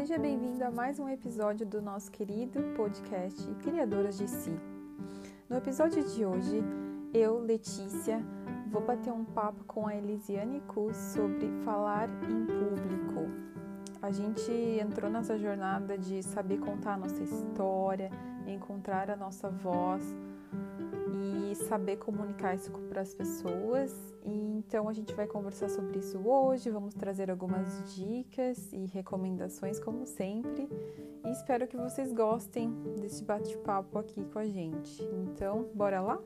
[0.00, 4.50] seja bem-vindo a mais um episódio do nosso querido podcast Criadoras de Si.
[5.46, 6.64] No episódio de hoje,
[7.12, 8.24] eu, Letícia,
[8.70, 13.28] vou bater um papo com a Elisiane Cus sobre falar em público.
[14.00, 18.08] A gente entrou nessa jornada de saber contar a nossa história,
[18.46, 20.02] encontrar a nossa voz
[21.12, 23.92] e saber comunicar isso para as pessoas.
[24.24, 29.80] E, então a gente vai conversar sobre isso hoje, vamos trazer algumas dicas e recomendações
[29.80, 30.68] como sempre.
[31.24, 32.70] E espero que vocês gostem
[33.00, 35.02] desse bate-papo aqui com a gente.
[35.12, 36.20] Então, bora lá?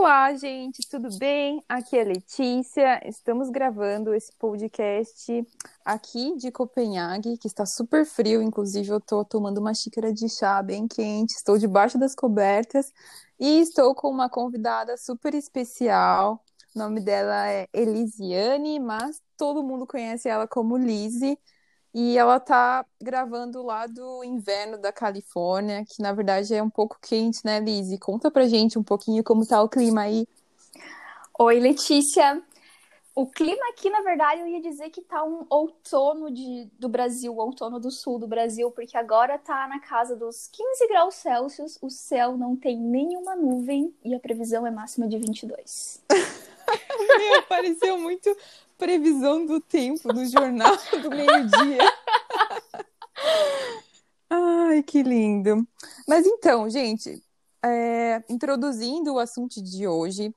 [0.00, 1.60] Olá, gente, tudo bem?
[1.68, 3.00] Aqui é Letícia.
[3.04, 5.44] Estamos gravando esse podcast
[5.84, 8.40] aqui de Copenhague, que está super frio.
[8.40, 11.32] Inclusive, eu estou tomando uma xícara de chá bem quente.
[11.32, 12.92] Estou debaixo das cobertas
[13.40, 16.44] e estou com uma convidada super especial.
[16.76, 21.36] O nome dela é Elisiane, mas todo mundo conhece ela como Lizzie.
[22.00, 26.96] E ela tá gravando lá do inverno da Califórnia, que na verdade é um pouco
[27.02, 27.98] quente, né, Lizzie?
[27.98, 30.24] Conta pra gente um pouquinho como tá o clima aí.
[31.36, 32.40] Oi, Letícia.
[33.16, 37.36] O clima aqui, na verdade, eu ia dizer que tá um outono de, do Brasil,
[37.36, 41.90] outono do sul do Brasil, porque agora tá na casa dos 15 graus Celsius, o
[41.90, 46.00] céu não tem nenhuma nuvem e a previsão é máxima de 22.
[47.18, 48.32] Meu, pareceu muito
[48.78, 51.82] previsão do tempo do jornal do meio-dia.
[54.30, 55.66] Ai, que lindo.
[56.06, 57.22] Mas então, gente,
[57.64, 60.34] é, introduzindo o assunto de hoje,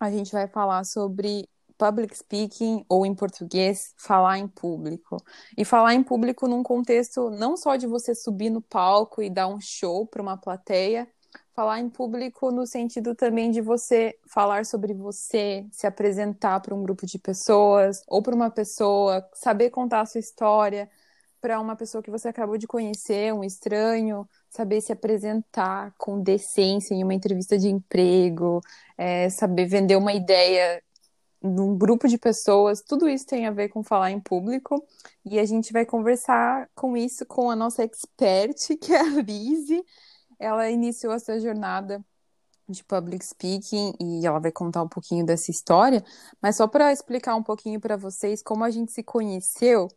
[0.00, 1.48] a gente vai falar sobre
[1.78, 5.16] public speaking, ou em português, falar em público.
[5.56, 9.48] E falar em público num contexto não só de você subir no palco e dar
[9.48, 11.08] um show para uma plateia,
[11.54, 16.82] falar em público no sentido também de você falar sobre você, se apresentar para um
[16.82, 20.90] grupo de pessoas ou para uma pessoa, saber contar a sua história
[21.40, 26.94] para uma pessoa que você acabou de conhecer, um estranho, saber se apresentar com decência
[26.94, 28.60] em uma entrevista de emprego,
[28.96, 30.82] é, saber vender uma ideia
[31.42, 34.82] num grupo de pessoas, tudo isso tem a ver com falar em público.
[35.24, 39.84] E a gente vai conversar com isso com a nossa expert, que é a Lizzie
[40.38, 42.04] ela iniciou essa jornada
[42.68, 46.04] de public speaking e ela vai contar um pouquinho dessa história,
[46.40, 49.88] mas só para explicar um pouquinho para vocês como a gente se conheceu,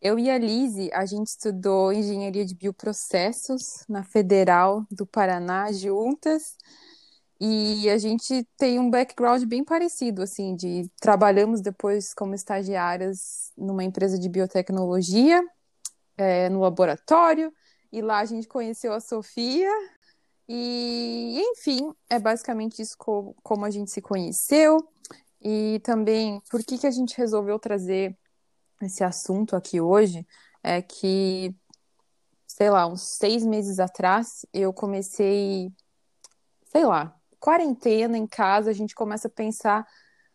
[0.00, 6.56] eu e a Lise, a gente estudou engenharia de bioprocessos na Federal do Paraná juntas.
[7.38, 13.82] E a gente tem um background bem parecido, assim, de trabalhamos depois como estagiárias numa
[13.82, 15.42] empresa de biotecnologia,
[16.18, 17.52] é, no laboratório,
[17.92, 19.70] e lá a gente conheceu a Sofia.
[20.48, 24.78] E, enfim, é basicamente isso co como a gente se conheceu.
[25.40, 28.16] E também, por que, que a gente resolveu trazer
[28.82, 30.26] esse assunto aqui hoje?
[30.62, 31.54] É que,
[32.46, 35.72] sei lá, uns seis meses atrás, eu comecei,
[36.70, 39.86] sei lá, quarentena em casa, a gente começa a pensar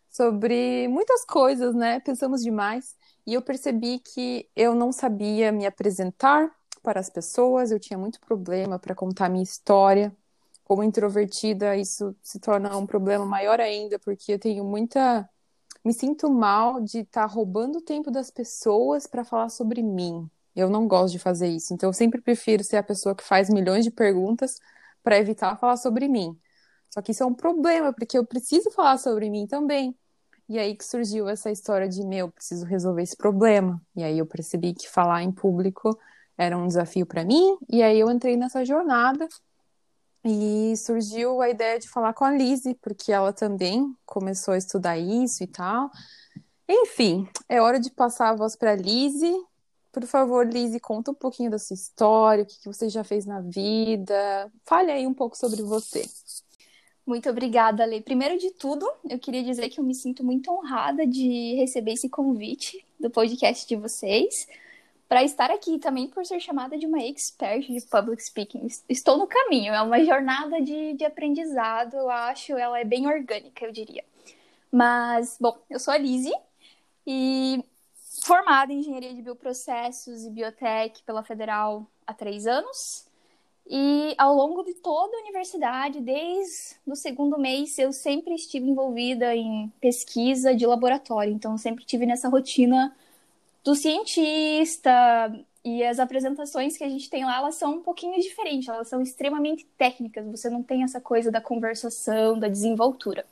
[0.10, 2.00] sobre muitas coisas, né?
[2.00, 2.96] Pensamos demais.
[3.28, 6.50] E eu percebi que eu não sabia me apresentar,
[6.86, 10.16] para as pessoas, eu tinha muito problema para contar minha história.
[10.64, 15.28] Como introvertida, isso se torna um problema maior ainda, porque eu tenho muita.
[15.84, 20.30] Me sinto mal de estar tá roubando o tempo das pessoas para falar sobre mim.
[20.56, 21.74] Eu não gosto de fazer isso.
[21.74, 24.60] Então, eu sempre prefiro ser a pessoa que faz milhões de perguntas
[25.04, 26.38] para evitar falar sobre mim.
[26.90, 29.96] Só que isso é um problema, porque eu preciso falar sobre mim também.
[30.48, 33.82] E aí que surgiu essa história de, meu, preciso resolver esse problema.
[33.96, 35.98] E aí eu percebi que falar em público
[36.38, 39.28] era um desafio para mim, e aí eu entrei nessa jornada
[40.24, 44.98] e surgiu a ideia de falar com a Lise, porque ela também começou a estudar
[44.98, 45.92] isso e tal.
[46.68, 49.32] Enfim, é hora de passar a voz para a Lise.
[49.92, 53.40] Por favor, Lise, conta um pouquinho da sua história, o que, você já fez na
[53.40, 54.52] vida.
[54.66, 56.04] Fale aí um pouco sobre você.
[57.06, 58.02] Muito obrigada, Lê.
[58.02, 62.10] Primeiro de tudo, eu queria dizer que eu me sinto muito honrada de receber esse
[62.10, 64.48] convite do podcast de vocês
[65.08, 68.68] para estar aqui também por ser chamada de uma expert de public speaking.
[68.90, 73.66] Estou no caminho, é uma jornada de, de aprendizado, eu acho, ela é bem orgânica,
[73.66, 74.04] eu diria.
[74.72, 76.34] Mas, bom, eu sou a Lizzie
[77.06, 77.64] e
[78.24, 83.06] formada em engenharia de bioprocessos e biotech pela Federal há três anos.
[83.68, 89.36] E ao longo de toda a universidade, desde o segundo mês, eu sempre estive envolvida
[89.36, 91.34] em pesquisa de laboratório.
[91.34, 92.96] Então, sempre tive nessa rotina
[93.66, 94.92] do cientista
[95.64, 99.02] e as apresentações que a gente tem lá, elas são um pouquinho diferentes, elas são
[99.02, 103.26] extremamente técnicas, você não tem essa coisa da conversação, da desenvoltura.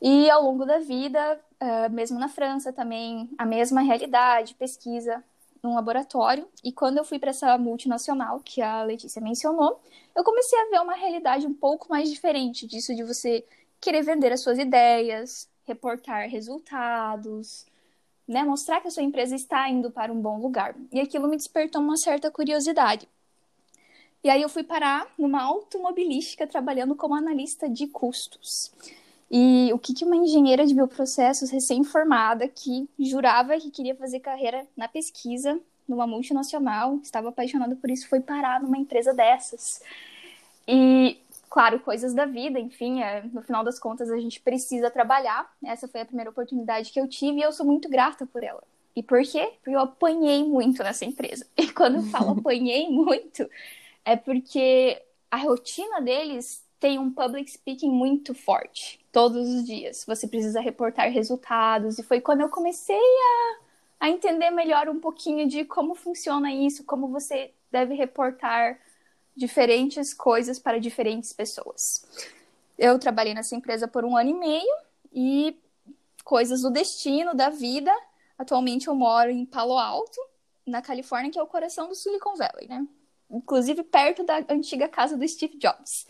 [0.00, 5.22] E ao longo da vida, uh, mesmo na França também, a mesma realidade, pesquisa
[5.62, 6.48] num laboratório.
[6.64, 9.80] E quando eu fui para essa multinacional que a Letícia mencionou,
[10.16, 13.44] eu comecei a ver uma realidade um pouco mais diferente disso de você
[13.78, 17.66] querer vender as suas ideias, reportar resultados,
[18.26, 20.74] né, mostrar que a sua empresa está indo para um bom lugar.
[20.92, 23.08] E aquilo me despertou uma certa curiosidade.
[24.24, 28.70] E aí eu fui parar numa automobilística trabalhando como analista de custos.
[29.30, 34.66] E o que, que uma engenheira de bioprocessos recém-formada que jurava que queria fazer carreira
[34.76, 35.58] na pesquisa
[35.88, 39.80] numa multinacional, estava apaixonada por isso, foi parar numa empresa dessas.
[40.68, 41.18] E,
[41.52, 45.54] claro, coisas da vida, enfim, é, no final das contas a gente precisa trabalhar.
[45.62, 48.62] Essa foi a primeira oportunidade que eu tive e eu sou muito grata por ela.
[48.96, 49.52] E por quê?
[49.62, 51.46] Porque eu apanhei muito nessa empresa.
[51.54, 53.46] E quando eu falo apanhei muito,
[54.02, 60.06] é porque a rotina deles tem um public speaking muito forte todos os dias.
[60.08, 61.98] Você precisa reportar resultados.
[61.98, 66.82] E foi quando eu comecei a, a entender melhor um pouquinho de como funciona isso,
[66.84, 68.78] como você deve reportar
[69.36, 72.04] diferentes coisas para diferentes pessoas.
[72.78, 74.76] Eu trabalhei nessa empresa por um ano e meio
[75.12, 75.58] e
[76.24, 77.92] coisas do destino, da vida.
[78.38, 80.20] Atualmente eu moro em Palo Alto,
[80.66, 82.86] na Califórnia, que é o coração do Silicon Valley, né?
[83.30, 86.06] Inclusive perto da antiga casa do Steve Jobs.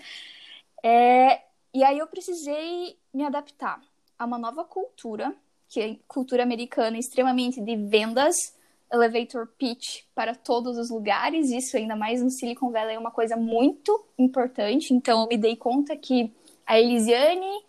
[0.82, 1.42] É,
[1.72, 3.80] e aí eu precisei me adaptar
[4.18, 5.34] a uma nova cultura,
[5.68, 8.54] que é cultura americana extremamente de vendas,
[8.92, 13.36] elevator pitch para todos os lugares, isso ainda mais no Silicon Valley é uma coisa
[13.36, 16.32] muito importante, então eu me dei conta que
[16.66, 17.62] a Elisiane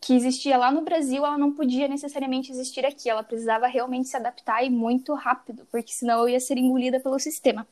[0.00, 4.16] que existia lá no Brasil, ela não podia necessariamente existir aqui, ela precisava realmente se
[4.16, 7.68] adaptar e muito rápido, porque senão eu ia ser engolida pelo sistema.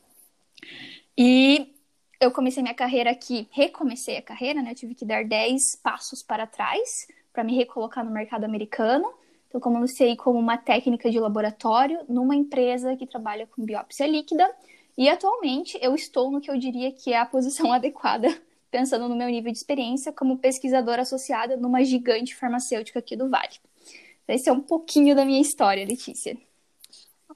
[1.17, 1.73] E
[2.21, 4.71] eu comecei minha carreira aqui, recomecei a carreira, né?
[4.71, 9.11] Eu tive que dar 10 passos para trás para me recolocar no mercado americano.
[9.49, 14.49] Então, comecei como uma técnica de laboratório numa empresa que trabalha com biópsia líquida.
[14.97, 18.29] E atualmente eu estou no que eu diria que é a posição adequada,
[18.69, 23.59] pensando no meu nível de experiência como pesquisadora associada numa gigante farmacêutica aqui do Vale.
[24.27, 26.37] Esse é um pouquinho da minha história, Letícia.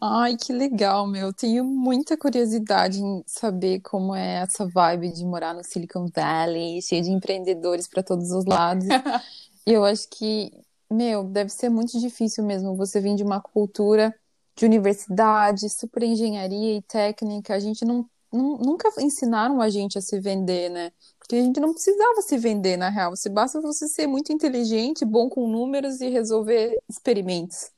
[0.02, 1.32] Ai, que legal, meu.
[1.32, 7.02] Tenho muita curiosidade em saber como é essa vibe de morar no Silicon Valley, cheio
[7.02, 8.86] de empreendedores para todos os lados.
[9.66, 10.52] e eu acho que,
[10.94, 14.14] meu, deve ser muito difícil mesmo você vir de uma cultura
[14.56, 17.56] de universidade, super engenharia e técnica.
[17.56, 20.92] A gente não, não nunca ensinaram a gente a se vender, né?
[21.18, 23.16] Porque a gente não precisava se vender, na real.
[23.16, 27.72] Se basta você ser muito inteligente, bom com números e resolver experimentos.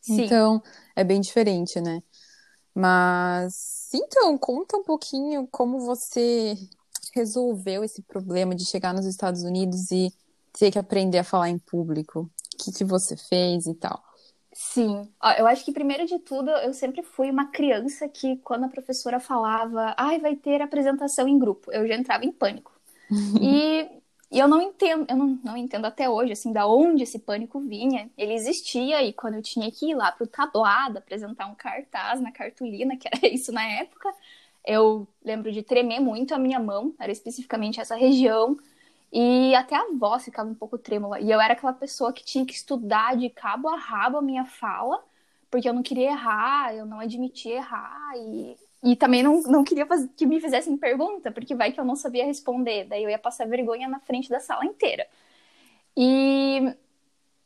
[0.00, 0.24] Sim.
[0.24, 0.62] Então,
[0.94, 2.02] é bem diferente, né?
[2.74, 6.56] Mas, então, conta um pouquinho como você
[7.14, 10.12] resolveu esse problema de chegar nos Estados Unidos e
[10.58, 12.30] ter que aprender a falar em público.
[12.62, 14.02] Que, que você fez e tal.
[14.54, 18.68] Sim, eu acho que primeiro de tudo, eu sempre fui uma criança que quando a
[18.68, 22.70] professora falava, ai, vai ter apresentação em grupo, eu já entrava em pânico.
[23.40, 27.18] e e eu não entendo, eu não, não entendo até hoje, assim, da onde esse
[27.18, 28.10] pânico vinha.
[28.16, 32.32] Ele existia e quando eu tinha que ir lá pro tablado, apresentar um cartaz na
[32.32, 34.10] cartolina, que era isso na época,
[34.64, 38.56] eu lembro de tremer muito a minha mão, era especificamente essa região,
[39.12, 41.20] e até a voz ficava um pouco trêmula.
[41.20, 44.44] E eu era aquela pessoa que tinha que estudar de cabo a rabo a minha
[44.46, 45.02] fala,
[45.50, 49.86] porque eu não queria errar, eu não admitia errar, e e também não, não queria
[50.16, 52.84] que me fizessem pergunta, porque vai que eu não sabia responder.
[52.86, 55.06] Daí eu ia passar vergonha na frente da sala inteira.
[55.96, 56.74] E,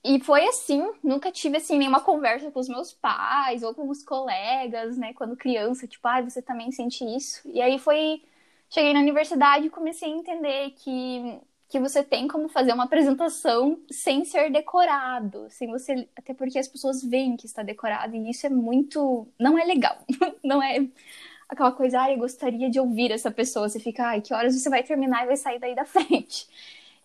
[0.05, 4.03] e foi assim, nunca tive assim nenhuma conversa com os meus pais ou com os
[4.03, 7.43] colegas, né, quando criança, tipo, ah, você também sente isso.
[7.53, 8.23] E aí foi,
[8.71, 13.79] cheguei na universidade e comecei a entender que que você tem como fazer uma apresentação
[13.91, 18.47] sem ser decorado, sem você, até porque as pessoas veem que está decorado e isso
[18.47, 19.99] é muito, não é legal,
[20.45, 20.87] não é
[21.49, 23.69] aquela coisa, ai, eu gostaria de ouvir essa pessoa.
[23.69, 26.47] Você fica, ai, que horas você vai terminar e vai sair daí da frente.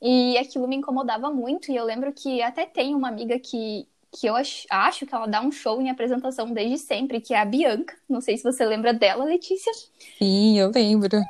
[0.02, 1.72] E aquilo me incomodava muito.
[1.72, 5.42] E eu lembro que até tem uma amiga que, que eu acho que ela dá
[5.42, 7.96] um show em apresentação desde sempre, que é a Bianca.
[8.10, 9.72] Não sei se você lembra dela, Letícia.
[10.18, 11.22] Sim, eu lembro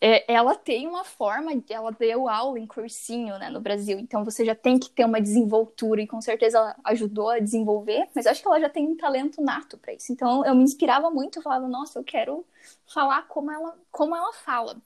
[0.00, 4.44] é, ela tem uma forma, ela deu aula em cursinho, né, no Brasil, então você
[4.44, 8.42] já tem que ter uma desenvoltura e com certeza ela ajudou a desenvolver, mas acho
[8.42, 10.12] que ela já tem um talento nato para isso.
[10.12, 12.44] Então eu me inspirava muito, falava, nossa, eu quero
[12.86, 14.76] falar como ela, como ela fala.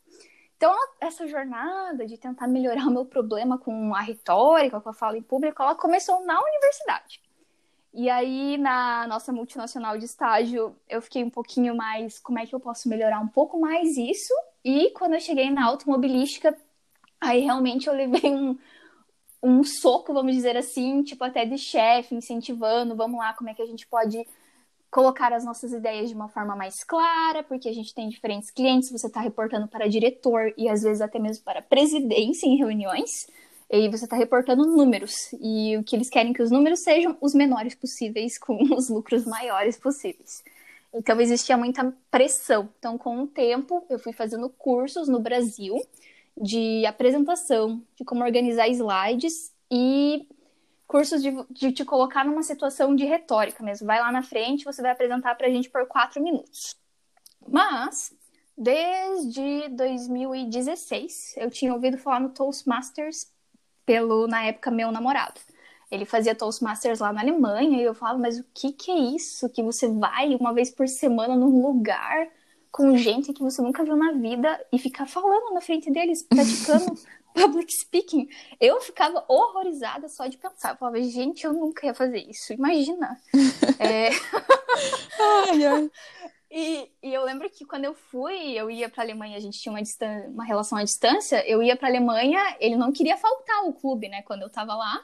[0.56, 5.18] Então essa jornada de tentar melhorar o meu problema com a retórica, com a fala
[5.18, 7.20] em público, ela começou na universidade.
[7.92, 12.54] E aí, na nossa multinacional de estágio, eu fiquei um pouquinho mais, como é que
[12.54, 14.32] eu posso melhorar um pouco mais isso?
[14.64, 16.56] E quando eu cheguei na automobilística,
[17.20, 18.58] aí realmente eu levei um,
[19.42, 23.62] um soco, vamos dizer assim, tipo até de chefe, incentivando, vamos lá, como é que
[23.62, 24.24] a gente pode
[24.90, 28.90] colocar as nossas ideias de uma forma mais clara, porque a gente tem diferentes clientes,
[28.90, 33.28] você está reportando para diretor e às vezes até mesmo para presidência em reuniões,
[33.70, 37.34] e você está reportando números, e o que eles querem que os números sejam os
[37.34, 40.42] menores possíveis, com os lucros maiores possíveis.
[40.92, 42.68] Então existia muita pressão.
[42.78, 45.76] Então, com o tempo, eu fui fazendo cursos no Brasil
[46.36, 50.26] de apresentação, de como organizar slides e
[50.86, 53.86] cursos de, de te colocar numa situação de retórica mesmo.
[53.86, 56.74] Vai lá na frente, você vai apresentar para a gente por quatro minutos.
[57.46, 58.12] Mas,
[58.58, 63.32] desde 2016, eu tinha ouvido falar no Toastmasters
[63.86, 65.40] pelo, na época, meu namorado.
[65.90, 69.48] Ele fazia Toastmasters lá na Alemanha e eu falava, mas o que, que é isso?
[69.48, 72.28] Que você vai uma vez por semana num lugar
[72.70, 76.94] com gente que você nunca viu na vida e ficar falando na frente deles, praticando
[77.34, 78.28] public speaking.
[78.60, 80.70] Eu ficava horrorizada só de pensar.
[80.70, 82.52] Eu falava, gente, eu nunca ia fazer isso.
[82.52, 83.18] Imagina.
[83.78, 84.10] é...
[85.50, 85.90] ai, ai.
[86.52, 89.72] E, e, eu lembro que quando eu fui, eu ia para Alemanha, a gente tinha
[89.72, 89.80] uma,
[90.28, 91.46] uma relação à distância.
[91.48, 94.22] Eu ia para Alemanha, ele não queria faltar o clube, né?
[94.22, 95.00] Quando eu tava lá.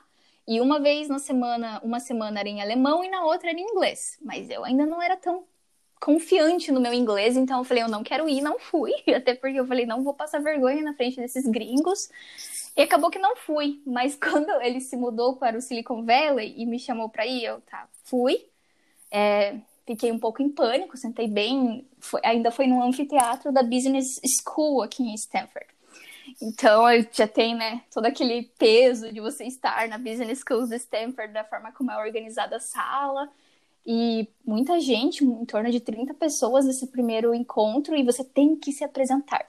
[0.46, 3.62] E uma vez na semana, uma semana era em alemão e na outra era em
[3.62, 4.16] inglês.
[4.22, 5.44] Mas eu ainda não era tão
[6.00, 8.92] confiante no meu inglês, então eu falei, eu não quero ir, não fui.
[9.14, 12.08] Até porque eu falei, não vou passar vergonha na frente desses gringos.
[12.76, 16.66] E acabou que não fui, mas quando ele se mudou para o Silicon Valley e
[16.66, 18.46] me chamou para ir, eu tá, fui.
[19.10, 24.20] É, fiquei um pouco em pânico, sentei bem, foi, ainda foi no anfiteatro da Business
[24.44, 25.75] School aqui em Stanford.
[26.40, 31.32] Então já tem, né, todo aquele peso de você estar na Business School de Stanford,
[31.32, 33.30] da forma como é organizada a sala.
[33.86, 38.72] E muita gente, em torno de 30 pessoas nesse primeiro encontro, e você tem que
[38.72, 39.46] se apresentar.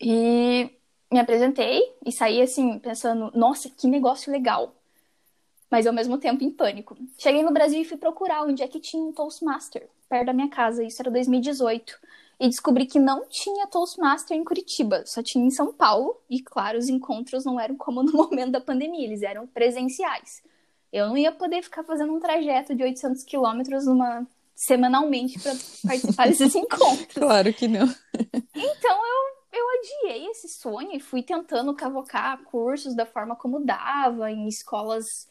[0.00, 0.70] E
[1.12, 4.74] me apresentei e saí assim, pensando, nossa, que negócio legal.
[5.70, 6.96] Mas ao mesmo tempo em pânico.
[7.18, 10.48] Cheguei no Brasil e fui procurar onde é que tinha um Toastmaster, perto da minha
[10.48, 11.98] casa, isso era 2018.
[12.38, 16.20] E descobri que não tinha Toastmaster em Curitiba, só tinha em São Paulo.
[16.28, 20.42] E claro, os encontros não eram como no momento da pandemia, eles eram presenciais.
[20.92, 25.52] Eu não ia poder ficar fazendo um trajeto de 800 quilômetros numa semanalmente para
[25.86, 27.12] participar desses encontros.
[27.12, 27.86] Claro que não.
[28.54, 34.30] então eu, eu adiei esse sonho e fui tentando cavocar cursos da forma como dava,
[34.30, 35.28] em escolas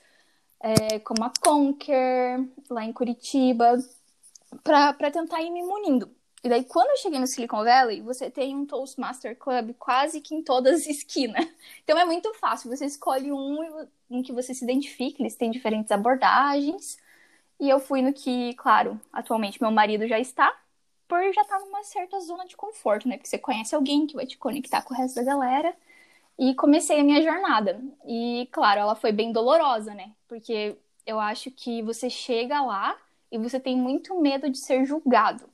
[0.61, 3.77] é, como a Conquer, lá em Curitiba,
[4.63, 6.09] para tentar ir me munindo.
[6.43, 10.35] E daí, quando eu cheguei no Silicon Valley, você tem um Toastmaster Club quase que
[10.35, 11.47] em todas as esquinas.
[11.83, 12.69] Então é muito fácil.
[12.69, 16.97] Você escolhe um em que você se identifica, eles têm diferentes abordagens.
[17.59, 20.53] E eu fui no que, claro, atualmente meu marido já está,
[21.07, 23.17] por já estar tá numa certa zona de conforto, né?
[23.17, 25.75] Porque você conhece alguém que vai te conectar com o resto da galera.
[26.37, 27.81] E comecei a minha jornada.
[28.05, 30.11] E, claro, ela foi bem dolorosa, né?
[30.27, 32.97] Porque eu acho que você chega lá
[33.31, 35.52] e você tem muito medo de ser julgado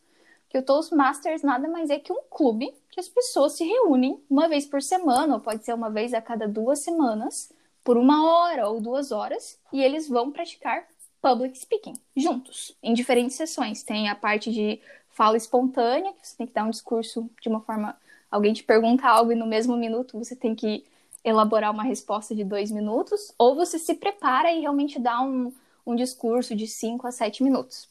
[0.50, 4.50] que o Toastmasters nada mais é que um clube que as pessoas se reúnem uma
[4.50, 7.51] vez por semana, ou pode ser uma vez a cada duas semanas,
[7.84, 10.88] por uma hora ou duas horas, e eles vão praticar
[11.22, 13.84] public speaking juntos, em diferentes sessões.
[13.84, 17.62] Tem a parte de fala espontânea, que você tem que dar um discurso de uma
[17.62, 17.96] forma.
[18.32, 20.84] Alguém te pergunta algo e no mesmo minuto você tem que
[21.24, 25.53] elaborar uma resposta de dois minutos, ou você se prepara e realmente dá um,
[25.86, 27.88] um discurso de cinco a sete minutos.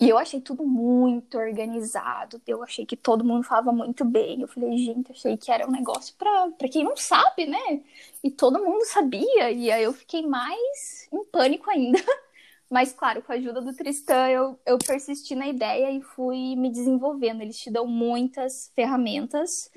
[0.00, 2.40] E eu achei tudo muito organizado.
[2.46, 4.40] Eu achei que todo mundo falava muito bem.
[4.40, 7.80] Eu falei, gente, achei que era um negócio pra quem não sabe, né?
[8.22, 9.50] E todo mundo sabia.
[9.50, 11.98] E aí eu fiquei mais em pânico ainda.
[12.68, 16.70] Mas, claro, com a ajuda do Tristan, eu, eu persisti na ideia e fui me
[16.70, 17.42] desenvolvendo.
[17.42, 19.70] Eles te dão muitas ferramentas.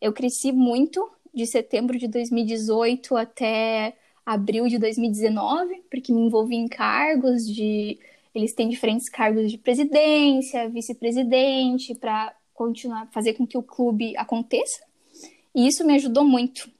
[0.00, 3.96] Eu cresci muito de setembro de 2018 até
[4.26, 7.98] abril de 2019, porque me envolvi em cargos de
[8.34, 14.84] eles têm diferentes cargos de presidência, vice-presidente, para continuar fazer com que o clube aconteça.
[15.54, 16.70] E isso me ajudou muito.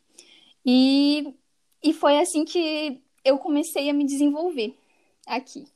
[0.65, 1.35] E,
[1.83, 4.75] e foi assim que eu comecei a me desenvolver
[5.27, 5.67] aqui.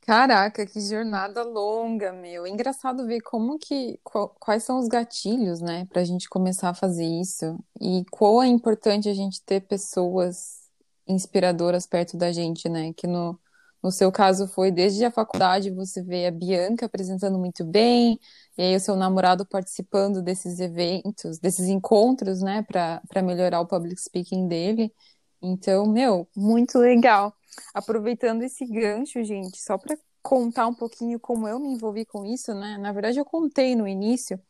[0.00, 2.46] Caraca, que jornada longa, meu.
[2.46, 3.98] Engraçado ver como que
[4.38, 8.46] quais são os gatilhos, né, para a gente começar a fazer isso e quão é
[8.46, 10.70] importante a gente ter pessoas
[11.08, 13.36] inspiradoras perto da gente, né, que no
[13.86, 18.18] no seu caso, foi desde a faculdade, você vê a Bianca apresentando muito bem,
[18.58, 24.00] e aí o seu namorado participando desses eventos, desses encontros, né, para melhorar o public
[24.00, 24.92] speaking dele.
[25.40, 27.32] Então, meu, muito legal.
[27.72, 32.52] Aproveitando esse gancho, gente, só para contar um pouquinho como eu me envolvi com isso,
[32.54, 32.76] né?
[32.78, 34.40] Na verdade, eu contei no início,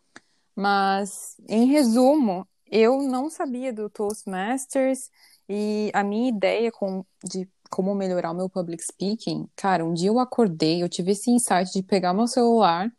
[0.55, 5.11] mas em resumo, eu não sabia do Toastmasters,
[5.49, 10.09] E a minha ideia com, de como melhorar o meu public speaking, cara, um dia
[10.09, 12.91] eu acordei, eu tive esse insight de pegar meu celular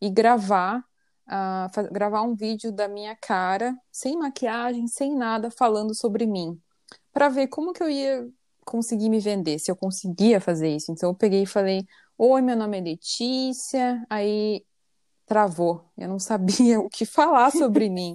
[0.00, 0.78] e gravar,
[1.26, 6.60] uh, gravar um vídeo da minha cara, sem maquiagem, sem nada, falando sobre mim,
[7.12, 8.28] para ver como que eu ia
[8.64, 10.92] conseguir me vender, se eu conseguia fazer isso.
[10.92, 11.86] Então eu peguei e falei:
[12.16, 14.04] Oi, meu nome é Letícia.
[14.08, 14.64] Aí
[15.26, 18.14] travou, eu não sabia o que falar sobre mim,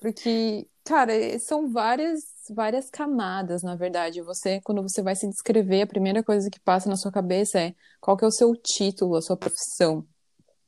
[0.00, 4.22] porque, cara, são várias várias camadas, na verdade.
[4.22, 7.74] Você, quando você vai se descrever, a primeira coisa que passa na sua cabeça é
[8.00, 10.06] qual que é o seu título, a sua profissão.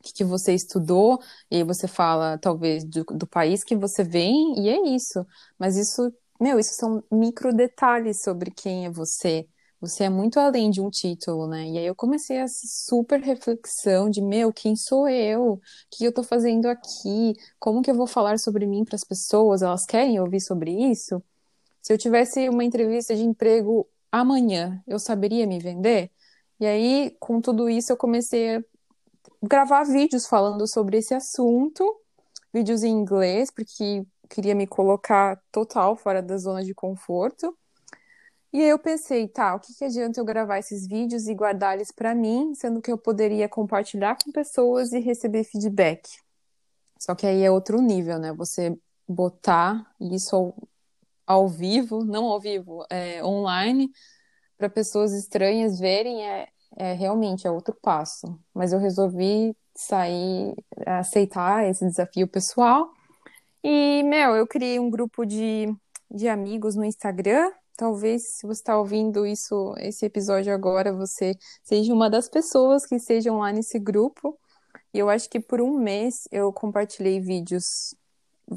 [0.00, 1.20] O que, você estudou,
[1.50, 5.26] e você fala, talvez, do, do país que você vem, e é isso.
[5.58, 9.46] Mas isso, meu, isso são micro detalhes sobre quem é você.
[9.80, 11.68] Você é muito além de um título, né?
[11.68, 15.52] E aí eu comecei essa super reflexão de, meu, quem sou eu?
[15.52, 17.34] O que eu tô fazendo aqui?
[17.60, 19.62] Como que eu vou falar sobre mim para as pessoas?
[19.62, 21.22] Elas querem ouvir sobre isso?
[21.80, 26.10] Se eu tivesse uma entrevista de emprego amanhã, eu saberia me vender?
[26.58, 28.64] E aí, com tudo isso, eu comecei a
[29.42, 31.84] gravar vídeos falando sobre esse assunto,
[32.52, 37.56] vídeos em inglês, porque queria me colocar total fora da zona de conforto.
[38.52, 41.74] E aí eu pensei, tá, o que, que adianta eu gravar esses vídeos e guardar
[41.74, 46.08] eles para mim, sendo que eu poderia compartilhar com pessoas e receber feedback?
[46.98, 48.32] Só que aí é outro nível, né?
[48.32, 48.76] Você
[49.06, 50.54] botar isso
[51.26, 53.90] ao vivo, não ao vivo, é, online,
[54.56, 58.38] para pessoas estranhas verem, é, é realmente é outro passo.
[58.54, 60.54] Mas eu resolvi sair,
[60.86, 62.90] aceitar esse desafio pessoal.
[63.62, 65.72] E, meu, eu criei um grupo de,
[66.10, 67.52] de amigos no Instagram.
[67.78, 72.96] Talvez, se você está ouvindo isso, esse episódio agora, você seja uma das pessoas que
[72.96, 74.36] estejam lá nesse grupo.
[74.92, 77.94] E eu acho que por um mês eu compartilhei vídeos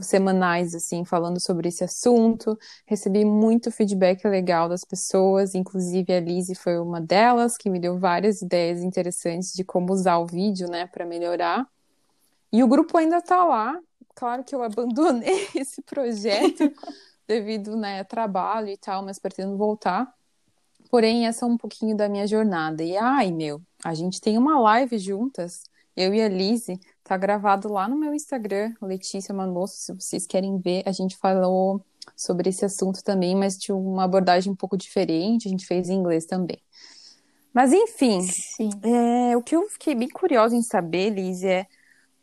[0.02, 2.58] semanais, assim, falando sobre esse assunto.
[2.88, 8.00] Recebi muito feedback legal das pessoas, inclusive a Lizzie foi uma delas, que me deu
[8.00, 11.68] várias ideias interessantes de como usar o vídeo, né, para melhorar.
[12.52, 13.80] E o grupo ainda tá lá.
[14.16, 16.74] Claro que eu abandonei esse projeto
[17.28, 20.14] devido, né, trabalho e tal, mas pretendo voltar.
[20.90, 22.84] Porém, essa é um pouquinho da minha jornada.
[22.84, 25.64] E ai, meu, a gente tem uma live juntas,
[25.96, 26.80] eu e a Lizzie,
[27.12, 30.82] Tá gravado lá no meu Instagram, Letícia Manosso, se vocês querem ver.
[30.86, 31.84] A gente falou
[32.16, 35.46] sobre esse assunto também, mas de uma abordagem um pouco diferente.
[35.46, 36.58] A gente fez em inglês também.
[37.54, 38.20] Mas enfim,
[38.82, 41.68] é, o que eu fiquei bem curiosa em saber, Liz, é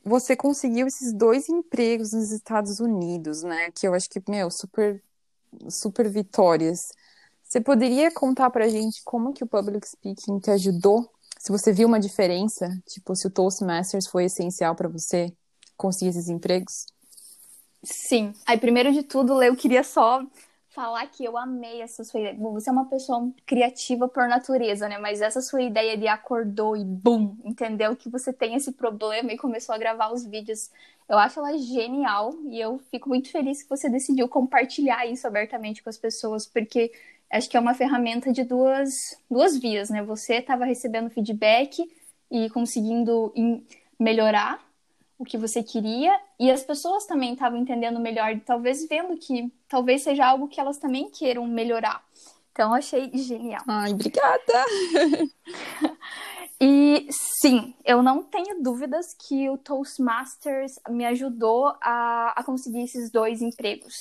[0.08, 3.70] você conseguiu esses dois empregos nos Estados Unidos, né?
[3.70, 5.02] Que eu acho que, meu, super,
[5.68, 6.92] super vitórias.
[7.42, 11.86] Você poderia contar pra gente como que o public speaking te ajudou se você viu
[11.86, 15.32] uma diferença, tipo, se o Toastmasters foi essencial para você
[15.76, 16.86] conseguir esses empregos?
[17.82, 18.32] Sim.
[18.44, 20.20] Aí, primeiro de tudo, eu queria só
[20.70, 22.34] falar que eu amei essa sua ideia.
[22.34, 24.98] Bom, você é uma pessoa criativa por natureza, né?
[24.98, 29.38] Mas essa sua ideia de acordou e bum, entendeu que você tem esse problema e
[29.38, 30.70] começou a gravar os vídeos.
[31.08, 35.82] Eu acho ela genial e eu fico muito feliz que você decidiu compartilhar isso abertamente
[35.82, 36.92] com as pessoas, porque
[37.32, 40.02] acho que é uma ferramenta de duas, duas vias, né?
[40.02, 41.90] Você estava recebendo feedback
[42.30, 43.32] e conseguindo
[43.98, 44.67] melhorar
[45.18, 50.02] o que você queria, e as pessoas também estavam entendendo melhor, talvez vendo que talvez
[50.02, 52.02] seja algo que elas também queiram melhorar.
[52.52, 53.62] Então, achei genial.
[53.66, 54.64] Ai, obrigada!
[56.60, 57.06] e
[57.40, 63.42] sim, eu não tenho dúvidas que o Toastmasters me ajudou a, a conseguir esses dois
[63.42, 63.94] empregos.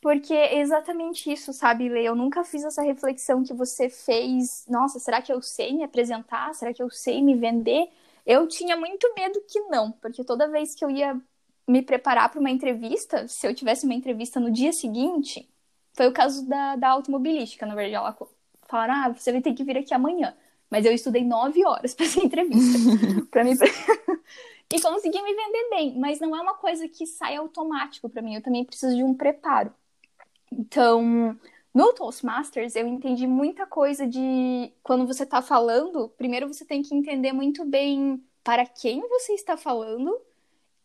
[0.00, 2.04] Porque é exatamente isso, sabe, Lê?
[2.04, 4.64] Eu nunca fiz essa reflexão que você fez.
[4.68, 6.54] Nossa, será que eu sei me apresentar?
[6.54, 7.88] Será que eu sei me vender?
[8.26, 11.20] Eu tinha muito medo que não, porque toda vez que eu ia
[11.66, 15.48] me preparar para uma entrevista, se eu tivesse uma entrevista no dia seguinte,
[15.94, 17.94] foi o caso da, da automobilística, na verdade.
[17.94, 18.16] Ela
[18.68, 20.36] falaram, ah, você vai ter que vir aqui amanhã.
[20.70, 22.78] Mas eu estudei nove horas para essa entrevista.
[23.30, 23.54] para me...
[24.74, 25.98] e consegui me vender bem.
[25.98, 28.34] Mas não é uma coisa que sai automático para mim.
[28.34, 29.72] Eu também preciso de um preparo.
[30.52, 31.38] Então,
[31.76, 36.94] no Toastmasters, eu entendi muita coisa de quando você está falando, primeiro você tem que
[36.94, 40.18] entender muito bem para quem você está falando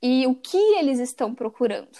[0.01, 1.97] e o que eles estão procurando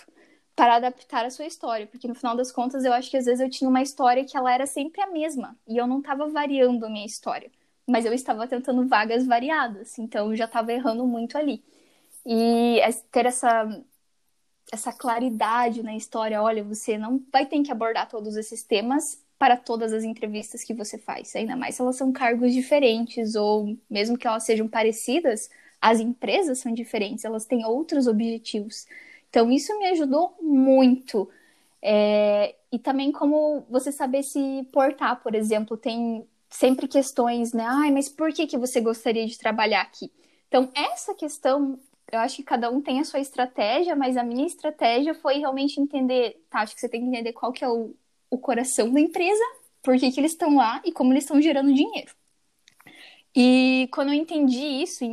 [0.54, 3.40] para adaptar a sua história, porque no final das contas eu acho que às vezes
[3.40, 6.86] eu tinha uma história que ela era sempre a mesma e eu não estava variando
[6.86, 7.50] a minha história,
[7.88, 11.64] mas eu estava tentando vagas variadas, então eu já estava errando muito ali.
[12.26, 13.66] E ter essa
[14.72, 16.42] essa claridade na história.
[16.42, 20.74] Olha, você não vai ter que abordar todos esses temas para todas as entrevistas que
[20.74, 25.50] você faz, ainda mais se elas são cargos diferentes ou mesmo que elas sejam parecidas,
[25.82, 28.86] as empresas são diferentes, elas têm outros objetivos.
[29.30, 31.28] Então isso me ajudou muito.
[31.82, 32.56] É...
[32.72, 37.66] e também como você saber se portar, por exemplo, tem sempre questões, né?
[37.68, 40.12] Ai, mas por que, que você gostaria de trabalhar aqui?
[40.48, 41.80] Então, essa questão,
[42.12, 45.80] eu acho que cada um tem a sua estratégia, mas a minha estratégia foi realmente
[45.80, 46.60] entender, tá?
[46.60, 47.96] Acho que você tem que entender qual que é o,
[48.30, 49.44] o coração da empresa,
[49.82, 52.14] por que, que eles estão lá e como eles estão gerando dinheiro.
[53.36, 55.06] E quando eu entendi isso,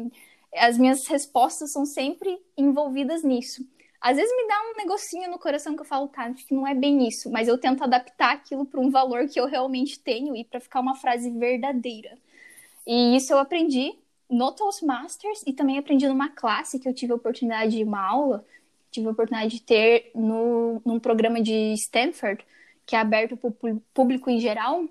[0.57, 3.65] as minhas respostas são sempre envolvidas nisso.
[4.01, 6.67] Às vezes me dá um negocinho no coração que eu falo, tá, acho que não
[6.67, 10.37] é bem isso, mas eu tento adaptar aquilo para um valor que eu realmente tenho
[10.37, 12.17] e para ficar uma frase verdadeira.
[12.87, 17.17] E isso eu aprendi no Toastmasters e também aprendi numa classe que eu tive a
[17.17, 18.45] oportunidade de uma aula,
[18.91, 22.45] tive a oportunidade de ter no, num programa de Stanford,
[22.85, 24.85] que é aberto para o público em geral,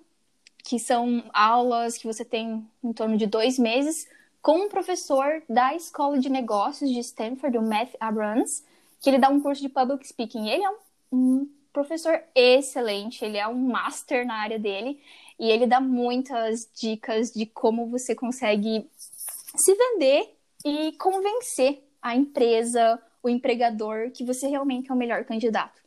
[0.63, 4.07] que são aulas que você tem em torno de dois meses,
[4.41, 8.63] com um professor da Escola de Negócios de Stanford, o Matt Abrams,
[9.01, 10.47] que ele dá um curso de public speaking.
[10.49, 10.77] Ele é um,
[11.11, 14.99] um professor excelente, ele é um master na área dele
[15.39, 18.89] e ele dá muitas dicas de como você consegue
[19.57, 25.81] se vender e convencer a empresa, o empregador, que você realmente é o melhor candidato.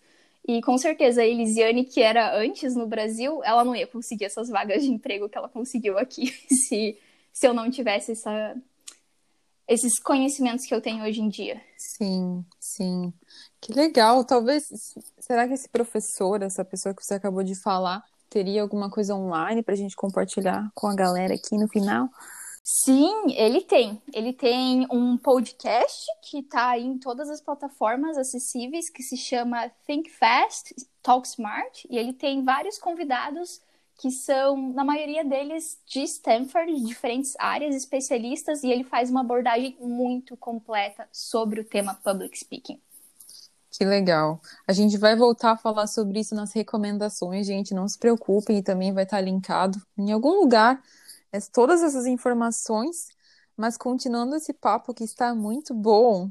[0.47, 4.49] E com certeza a Elisiane, que era antes no Brasil, ela não ia conseguir essas
[4.49, 6.33] vagas de emprego que ela conseguiu aqui
[6.67, 6.99] se,
[7.33, 8.57] se eu não tivesse essa,
[9.69, 11.61] esses conhecimentos que eu tenho hoje em dia.
[11.77, 13.13] Sim, sim.
[13.61, 14.25] Que legal.
[14.25, 14.65] Talvez.
[15.19, 19.63] Será que esse professor, essa pessoa que você acabou de falar, teria alguma coisa online
[19.63, 22.09] para a gente compartilhar com a galera aqui no final?
[22.63, 24.01] Sim, ele tem.
[24.13, 30.11] Ele tem um podcast que está em todas as plataformas acessíveis que se chama Think
[30.11, 33.61] Fast, Talk Smart, e ele tem vários convidados
[33.99, 39.21] que são, na maioria deles, de Stanford, de diferentes áreas, especialistas, e ele faz uma
[39.21, 42.81] abordagem muito completa sobre o tema public speaking.
[43.71, 44.41] Que legal.
[44.67, 47.75] A gente vai voltar a falar sobre isso nas recomendações, gente.
[47.75, 50.83] Não se preocupem, também vai estar linkado em algum lugar
[51.53, 53.09] todas essas informações.
[53.57, 56.31] Mas continuando esse papo que está muito bom,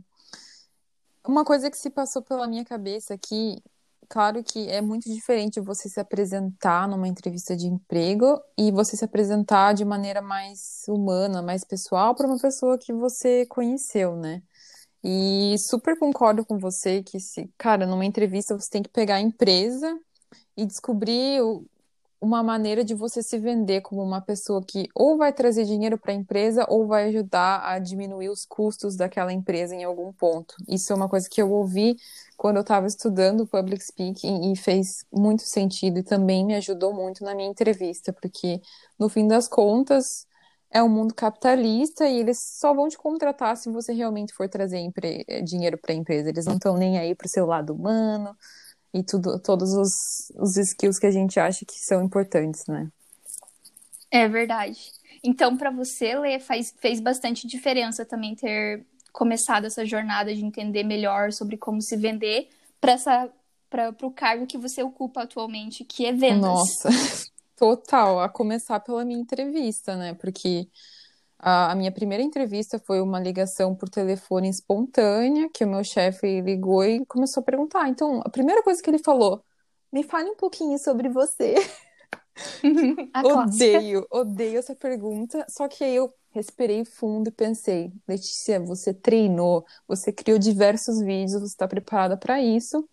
[1.27, 3.61] uma coisa que se passou pela minha cabeça aqui
[4.09, 9.05] claro que é muito diferente você se apresentar numa entrevista de emprego e você se
[9.05, 14.41] apresentar de maneira mais humana, mais pessoal para uma pessoa que você conheceu, né?
[15.03, 19.21] E super concordo com você que se, cara, numa entrevista você tem que pegar a
[19.21, 19.97] empresa
[20.57, 21.65] e descobrir o,
[22.21, 26.11] uma maneira de você se vender como uma pessoa que ou vai trazer dinheiro para
[26.11, 30.55] a empresa ou vai ajudar a diminuir os custos daquela empresa em algum ponto.
[30.67, 31.95] Isso é uma coisa que eu ouvi
[32.35, 37.23] quando eu estava estudando public speaking e fez muito sentido e também me ajudou muito
[37.23, 38.61] na minha entrevista, porque
[38.97, 40.27] no fim das contas
[40.71, 44.79] é um mundo capitalista e eles só vão te contratar se você realmente for trazer
[45.43, 46.29] dinheiro para a empresa.
[46.29, 48.35] Eles não estão nem aí para o seu lado humano
[48.93, 49.91] e tudo, todos os,
[50.35, 52.89] os skills que a gente acha que são importantes, né?
[54.11, 54.79] É verdade.
[55.23, 60.83] Então, para você, Lê, faz, fez bastante diferença também ter começado essa jornada de entender
[60.83, 62.49] melhor sobre como se vender
[62.79, 63.29] para
[64.01, 66.41] o cargo que você ocupa atualmente, que é vendas.
[66.41, 66.89] Nossa,
[67.57, 68.19] total.
[68.21, 70.13] A começar pela minha entrevista, né?
[70.13, 70.67] Porque
[71.39, 76.41] a, a, minha primeira entrevista foi uma ligação por telefone espontânea, que o meu chefe
[76.41, 77.87] ligou e começou a perguntar.
[77.89, 79.43] Então, a primeira coisa que ele falou,
[79.91, 81.55] me fale um pouquinho sobre você.
[83.23, 85.45] odeio, odeio essa pergunta.
[85.49, 91.41] Só que aí eu respirei fundo e pensei, Letícia, você treinou, você criou diversos vídeos,
[91.41, 92.87] você está preparada para isso.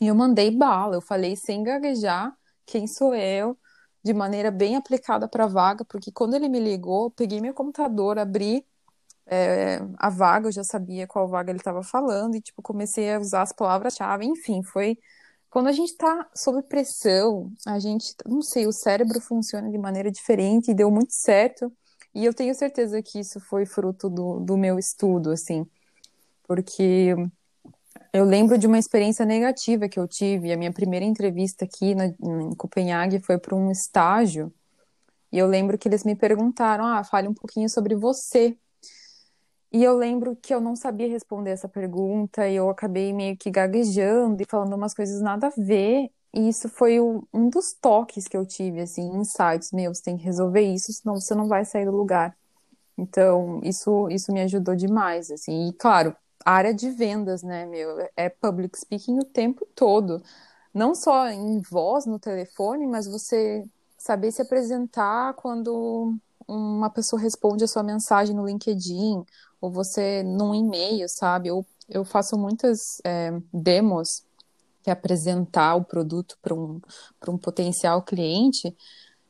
[0.00, 3.56] E eu mandei bala, eu falei sem gaguejar quem sou eu,
[4.04, 8.18] de maneira bem aplicada para a vaga, porque quando ele me ligou, peguei meu computador,
[8.18, 8.66] abri
[9.26, 13.18] é, a vaga, eu já sabia qual vaga ele estava falando, e tipo, comecei a
[13.18, 14.98] usar as palavras-chave, enfim, foi.
[15.50, 20.10] Quando a gente está sob pressão, a gente, não sei, o cérebro funciona de maneira
[20.10, 21.72] diferente e deu muito certo.
[22.14, 25.66] E eu tenho certeza que isso foi fruto do, do meu estudo, assim,
[26.46, 27.14] porque
[28.14, 30.52] eu lembro de uma experiência negativa que eu tive.
[30.52, 34.54] A minha primeira entrevista aqui na, em Copenhague foi para um estágio.
[35.32, 38.56] E eu lembro que eles me perguntaram: ah, fale um pouquinho sobre você.
[39.72, 43.50] E eu lembro que eu não sabia responder essa pergunta e eu acabei meio que
[43.50, 46.08] gaguejando e falando umas coisas nada a ver.
[46.32, 50.00] E isso foi o, um dos toques que eu tive, assim, insights meus.
[50.00, 52.36] Tem que resolver isso, senão você não vai sair do lugar.
[52.96, 55.68] Então, isso, isso me ajudou demais, assim.
[55.68, 57.96] E, claro, área de vendas, né, meu?
[58.16, 60.22] É public speaking o tempo todo.
[60.72, 63.64] Não só em voz no telefone, mas você
[63.96, 66.14] saber se apresentar quando
[66.46, 69.24] uma pessoa responde a sua mensagem no LinkedIn,
[69.60, 71.48] ou você num e-mail, sabe?
[71.48, 74.24] Eu, eu faço muitas é, demos
[74.84, 76.80] quer apresentar o produto para um,
[77.26, 78.76] um potencial cliente,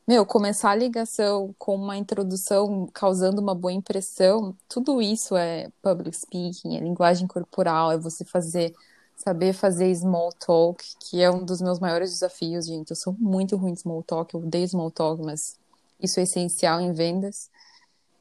[0.07, 6.15] meu, começar a ligação com uma introdução causando uma boa impressão, tudo isso é public
[6.15, 8.75] speaking, é linguagem corporal, é você fazer,
[9.15, 12.91] saber fazer small talk, que é um dos meus maiores desafios, gente.
[12.91, 15.57] Eu sou muito ruim de small talk, eu odeio small talk, mas
[15.99, 17.49] isso é essencial em vendas.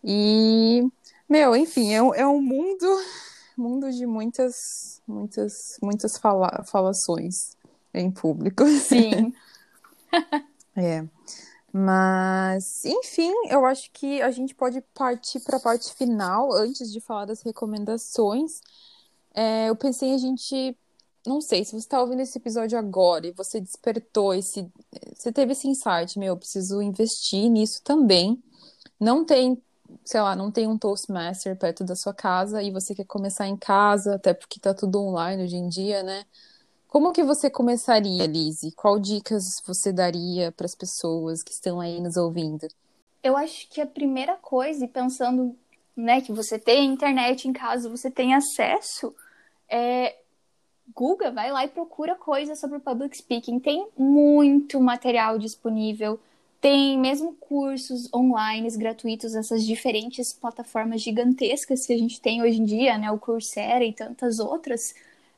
[0.03, 0.89] E,
[1.29, 2.87] meu, enfim, é, é um mundo,
[3.59, 7.59] mundo de muitas, muitas, muitas fala, falações
[7.93, 8.67] em público.
[8.67, 9.35] Sim.
[10.75, 11.05] é.
[11.77, 17.01] Mas, enfim, eu acho que a gente pode partir para a parte final, antes de
[17.01, 18.61] falar das recomendações.
[19.35, 20.77] É, eu pensei a gente.
[21.27, 24.71] Não sei, se você está ouvindo esse episódio agora e você despertou esse.
[25.17, 28.41] Você teve esse insight, meu, eu preciso investir nisso também.
[29.01, 29.61] Não tem,
[30.05, 33.57] sei lá, não tem um Toastmaster perto da sua casa e você quer começar em
[33.57, 36.25] casa, até porque tá tudo online hoje em dia, né?
[36.95, 38.71] Como que você começaria, Lizzie?
[38.71, 42.69] Qual dicas você daria para as pessoas que estão aí nos ouvindo?
[43.21, 45.57] Eu acho que a primeira coisa, e pensando
[45.97, 49.13] né, que você tem internet em casa, você tem acesso,
[49.69, 50.15] é
[50.95, 53.59] Google, vai lá e procura coisas sobre public speaking.
[53.59, 56.21] Tem muito material disponível,
[56.61, 62.65] tem mesmo cursos online gratuitos, essas diferentes plataformas gigantescas que a gente tem hoje em
[62.65, 64.95] dia, né, o Coursera e tantas outras.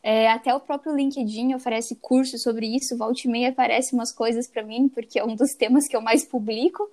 [0.09, 4.47] É, até o próprio LinkedIn oferece cursos sobre isso, volta e meia aparece umas coisas
[4.47, 6.89] para mim, porque é um dos temas que eu mais publico.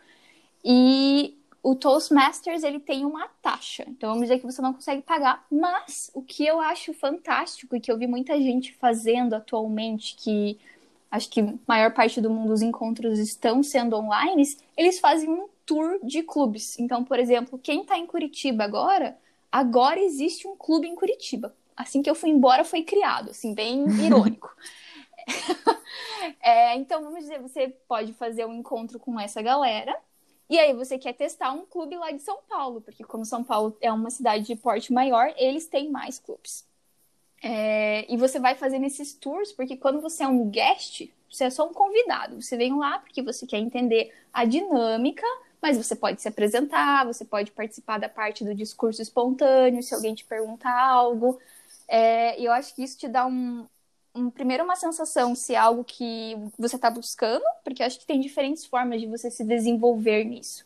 [0.66, 3.86] E o Toastmasters, ele tem uma taxa.
[3.88, 5.46] Então, vamos dizer que você não consegue pagar.
[5.52, 10.58] Mas, o que eu acho fantástico e que eu vi muita gente fazendo atualmente, que
[11.12, 14.44] acho que a maior parte do mundo os encontros estão sendo online,
[14.76, 16.80] eles fazem um tour de clubes.
[16.80, 19.16] Então, por exemplo, quem está em Curitiba agora,
[19.52, 23.86] agora existe um clube em Curitiba assim que eu fui embora foi criado, assim, bem
[24.06, 24.56] irônico.
[26.42, 29.96] é, então, vamos dizer, você pode fazer um encontro com essa galera,
[30.50, 33.76] e aí você quer testar um clube lá de São Paulo, porque como São Paulo
[33.82, 36.66] é uma cidade de porte maior, eles têm mais clubes.
[37.42, 41.50] É, e você vai fazendo esses tours, porque quando você é um guest, você é
[41.50, 42.42] só um convidado.
[42.42, 45.26] Você vem lá porque você quer entender a dinâmica
[45.64, 50.14] mas você pode se apresentar, você pode participar da parte do discurso espontâneo, se alguém
[50.14, 51.40] te perguntar algo.
[51.88, 53.66] É, e eu acho que isso te dá um,
[54.16, 58.06] um, primeiro uma sensação se é algo que você está buscando, porque eu acho que
[58.06, 60.64] tem diferentes formas de você se desenvolver nisso.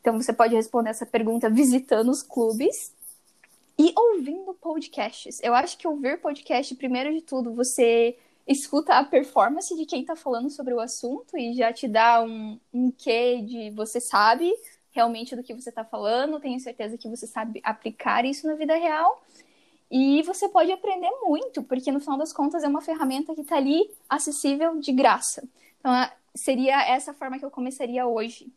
[0.00, 2.94] Então você pode responder essa pergunta visitando os clubes
[3.78, 5.40] e ouvindo podcasts.
[5.42, 8.16] Eu acho que ouvir podcast, primeiro de tudo, você
[8.46, 12.58] escuta a performance de quem está falando sobre o assunto e já te dá um,
[12.72, 14.52] um quê de você sabe
[14.92, 18.74] realmente do que você está falando, tenho certeza que você sabe aplicar isso na vida
[18.76, 19.22] real.
[19.90, 23.56] E você pode aprender muito, porque no final das contas é uma ferramenta que está
[23.56, 25.46] ali acessível de graça.
[25.78, 25.92] Então,
[26.34, 28.52] seria essa forma que eu começaria hoje.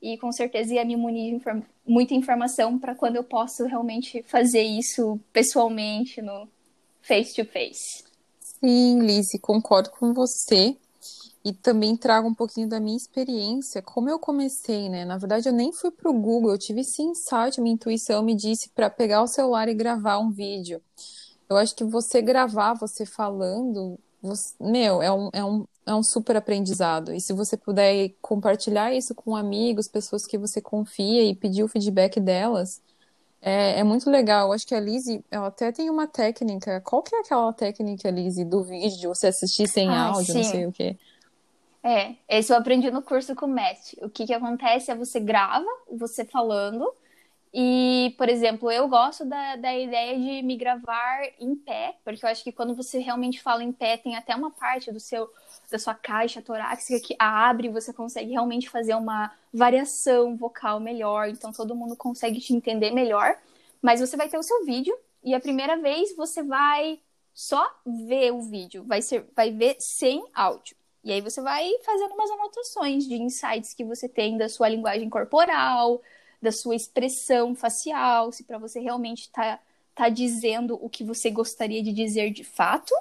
[0.00, 4.62] E com certeza ia me munir inform muita informação para quando eu posso realmente fazer
[4.62, 6.48] isso pessoalmente, no
[7.02, 8.04] face to face.
[8.40, 10.76] Sim, Lizzie, concordo com você
[11.44, 15.04] e também trago um pouquinho da minha experiência, como eu comecei, né?
[15.04, 18.34] Na verdade, eu nem fui para o Google, eu tive esse insight, minha intuição me
[18.34, 20.82] disse para pegar o celular e gravar um vídeo.
[21.48, 26.02] Eu acho que você gravar, você falando, você, meu, é um, é, um, é um
[26.02, 27.12] super aprendizado.
[27.12, 31.68] E se você puder compartilhar isso com amigos, pessoas que você confia e pedir o
[31.68, 32.82] feedback delas,
[33.40, 34.48] é, é muito legal.
[34.48, 36.82] Eu acho que a Lizzie, ela até tem uma técnica.
[36.82, 39.14] Qual que é aquela técnica, Lizzie, do vídeo?
[39.14, 40.42] Você assistir sem ah, áudio, sim.
[40.42, 40.98] não sei o quê.
[41.82, 43.98] É, esse eu aprendi no curso com o Mestre.
[44.04, 46.92] O que que acontece é você grava você falando
[47.52, 52.30] e, por exemplo, eu gosto da, da ideia de me gravar em pé, porque eu
[52.30, 55.28] acho que quando você realmente fala em pé, tem até uma parte do seu
[55.70, 61.52] da sua caixa torácica que abre, você consegue realmente fazer uma variação vocal melhor, então
[61.52, 63.36] todo mundo consegue te entender melhor.
[63.82, 67.00] Mas você vai ter o seu vídeo e a primeira vez você vai
[67.34, 70.76] só ver o vídeo, vai ser vai ver sem áudio.
[71.02, 75.08] E aí você vai fazendo umas anotações de insights que você tem da sua linguagem
[75.08, 76.02] corporal,
[76.40, 79.58] da sua expressão facial, se para você realmente tá,
[79.94, 82.94] tá dizendo o que você gostaria de dizer de fato.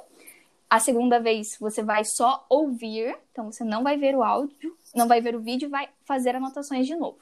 [0.70, 5.08] A segunda vez você vai só ouvir, então você não vai ver o áudio, não
[5.08, 7.20] vai ver o vídeo, vai fazer anotações de novo.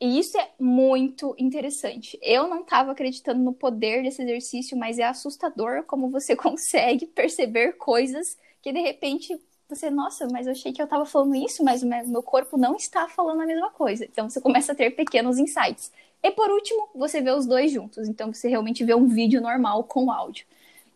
[0.00, 2.16] E isso é muito interessante.
[2.22, 7.72] Eu não estava acreditando no poder desse exercício, mas é assustador como você consegue perceber
[7.72, 9.36] coisas que de repente
[9.68, 12.74] você, nossa, mas eu achei que eu estava falando isso, mas o meu corpo não
[12.76, 14.04] está falando a mesma coisa.
[14.04, 15.92] Então você começa a ter pequenos insights.
[16.22, 18.08] E por último, você vê os dois juntos.
[18.08, 20.46] Então você realmente vê um vídeo normal com áudio.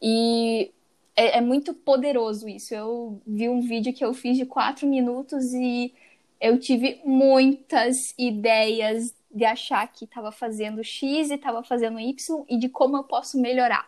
[0.00, 0.72] E
[1.14, 2.74] é, é, muito poderoso isso.
[2.74, 5.92] Eu vi um vídeo que eu fiz de quatro minutos e
[6.40, 12.58] eu tive muitas ideias de achar que estava fazendo X e estava fazendo Y e
[12.58, 13.86] de como eu posso melhorar.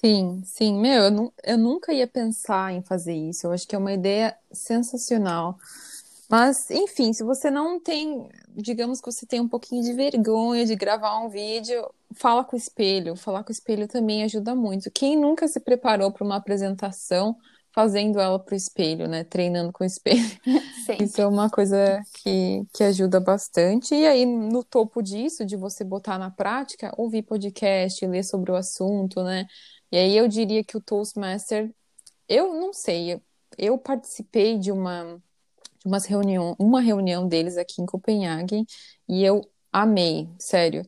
[0.00, 3.46] Sim, sim, meu, eu, eu nunca ia pensar em fazer isso.
[3.46, 5.58] Eu acho que é uma ideia sensacional.
[6.30, 10.76] Mas, enfim, se você não tem, digamos que você tem um pouquinho de vergonha de
[10.76, 13.16] gravar um vídeo, fala com o espelho.
[13.16, 14.90] Falar com o espelho também ajuda muito.
[14.90, 17.36] Quem nunca se preparou para uma apresentação
[17.72, 19.24] fazendo ela para o espelho, né?
[19.24, 20.22] Treinando com o espelho.
[20.86, 20.96] Sim.
[21.00, 23.94] Isso é uma coisa que, que ajuda bastante.
[23.94, 28.56] E aí, no topo disso, de você botar na prática, ouvir podcast, ler sobre o
[28.56, 29.46] assunto, né?
[29.90, 31.74] E aí eu diria que o Toastmaster,
[32.28, 33.20] eu não sei,
[33.58, 35.22] eu participei de uma
[35.80, 38.66] de umas reunião, uma reunião deles aqui em Copenhague
[39.08, 40.84] e eu amei, sério.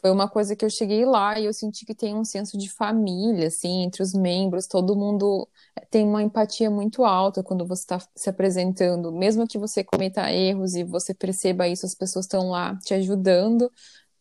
[0.00, 2.70] Foi uma coisa que eu cheguei lá e eu senti que tem um senso de
[2.70, 5.48] família, assim, entre os membros, todo mundo
[5.90, 10.74] tem uma empatia muito alta quando você está se apresentando, mesmo que você cometa erros
[10.74, 13.72] e você perceba isso, as pessoas estão lá te ajudando,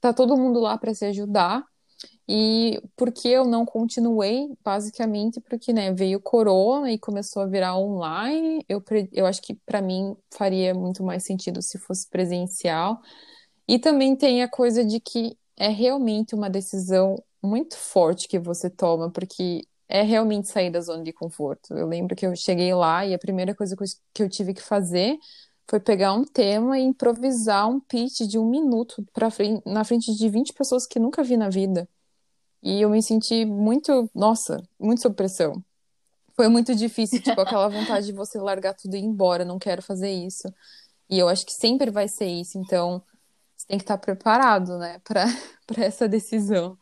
[0.02, 1.64] tá todo mundo lá para se ajudar.
[2.28, 4.50] E por que eu não continuei?
[4.64, 8.66] Basicamente porque, né, veio corona e começou a virar online.
[8.68, 13.00] Eu, eu acho que para mim faria muito mais sentido se fosse presencial.
[13.68, 18.70] E também tem a coisa de que é realmente uma decisão muito forte que você
[18.70, 21.74] toma, porque é realmente sair da zona de conforto.
[21.74, 23.76] Eu lembro que eu cheguei lá e a primeira coisa
[24.14, 25.18] que eu tive que fazer
[25.68, 30.30] foi pegar um tema e improvisar um pitch de um minuto frente, na frente de
[30.30, 31.88] 20 pessoas que nunca vi na vida.
[32.66, 35.64] E eu me senti muito, nossa, muito sob pressão.
[36.36, 39.84] Foi muito difícil, tipo, aquela vontade de você largar tudo e ir embora, não quero
[39.84, 40.52] fazer isso.
[41.08, 43.04] E eu acho que sempre vai ser isso, então
[43.56, 46.76] você tem que estar preparado, né, para essa decisão.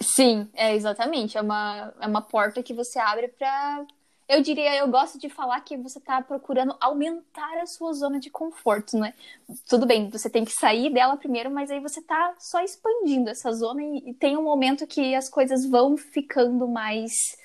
[0.00, 1.36] Sim, é exatamente.
[1.36, 3.84] É uma, é uma porta que você abre para
[4.28, 8.30] eu diria, eu gosto de falar que você está procurando aumentar a sua zona de
[8.30, 9.14] conforto, né?
[9.68, 13.52] Tudo bem, você tem que sair dela primeiro, mas aí você está só expandindo essa
[13.52, 17.36] zona e, e tem um momento que as coisas vão ficando mais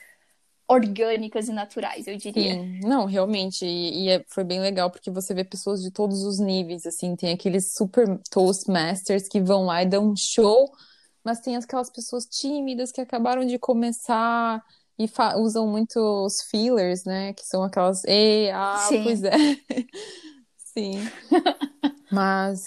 [0.67, 2.53] orgânicas e naturais, eu diria.
[2.53, 6.23] Sim, não, realmente, e, e é, foi bem legal porque você vê pessoas de todos
[6.23, 10.69] os níveis, assim, tem aqueles super Toastmasters que vão lá e dão um show,
[11.23, 14.61] mas tem aquelas pessoas tímidas que acabaram de começar,
[14.97, 17.33] e usam muito os fillers, né?
[17.33, 18.03] Que são aquelas.
[18.05, 19.03] E, ah, sim.
[19.03, 19.31] pois é.
[20.57, 20.93] sim.
[22.11, 22.61] Mas.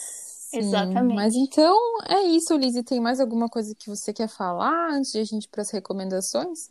[0.51, 0.59] Sim.
[0.59, 1.15] Exatamente.
[1.15, 1.77] Mas então
[2.09, 2.83] é isso, Lizzie.
[2.83, 5.71] Tem mais alguma coisa que você quer falar antes de a gente ir para as
[5.71, 6.71] recomendações?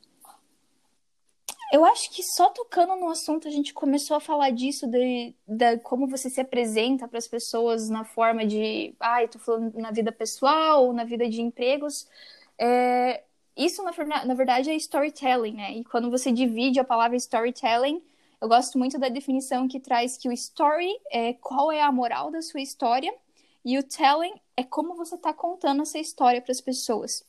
[1.72, 5.78] Eu acho que só tocando no assunto a gente começou a falar disso, de, de
[5.80, 8.96] como você se apresenta para as pessoas na forma de.
[9.00, 12.08] Ah, eu tô falando na vida pessoal na vida de empregos.
[12.58, 13.24] É,
[13.66, 15.74] isso, na, na verdade, é storytelling, né?
[15.74, 18.02] E quando você divide a palavra storytelling,
[18.42, 22.32] eu gosto muito da definição que traz que o story é qual é a moral
[22.32, 23.14] da sua história
[23.66, 27.26] e o telling é como você está contando essa história para as pessoas.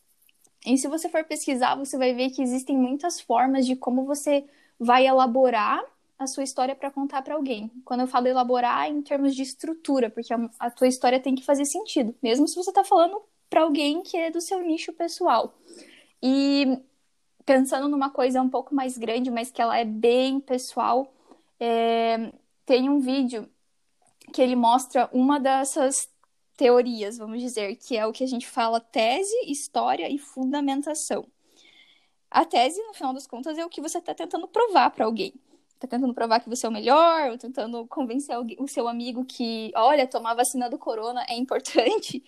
[0.65, 4.45] E se você for pesquisar, você vai ver que existem muitas formas de como você
[4.79, 5.83] vai elaborar
[6.17, 7.73] a sua história para contar para alguém.
[7.85, 11.35] Quando eu falo elaborar, é em termos de estrutura, porque a, a tua história tem
[11.35, 14.93] que fazer sentido, mesmo se você está falando para alguém que é do seu nicho
[14.93, 15.55] pessoal.
[16.23, 16.79] E
[17.45, 21.13] pensando numa coisa um pouco mais grande, mas que ela é bem pessoal,
[21.59, 22.33] é...
[22.65, 23.49] tem um vídeo
[24.33, 26.09] que ele mostra uma dessas
[26.57, 31.27] teorias, vamos dizer, que é o que a gente fala tese, história e fundamentação.
[32.31, 35.35] A tese, no final das contas, é o que você está tentando provar para alguém.
[35.75, 39.73] Está tentando provar que você é o melhor, ou tentando convencer o seu amigo que,
[39.75, 42.23] olha, tomar vacina do corona é importante.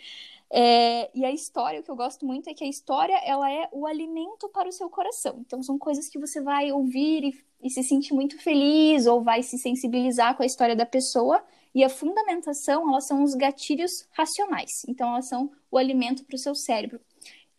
[0.54, 3.70] É, e a história, o que eu gosto muito é que a história ela é
[3.72, 5.38] o alimento para o seu coração.
[5.40, 9.42] Então são coisas que você vai ouvir e, e se sentir muito feliz ou vai
[9.42, 11.42] se sensibilizar com a história da pessoa.
[11.74, 14.70] E a fundamentação, elas são os gatilhos racionais.
[14.86, 17.00] Então elas são o alimento para o seu cérebro.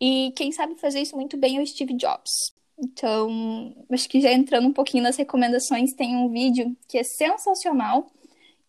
[0.00, 2.30] E quem sabe fazer isso muito bem é o Steve Jobs.
[2.78, 8.06] Então, acho que já entrando um pouquinho nas recomendações, tem um vídeo que é sensacional,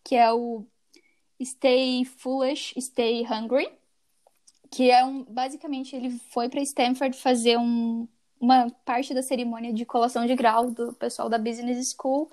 [0.02, 0.64] que é o
[1.40, 3.68] Stay Foolish, Stay Hungry
[4.70, 8.08] que é um basicamente ele foi para Stanford fazer um,
[8.40, 12.30] uma parte da cerimônia de colação de grau do pessoal da Business School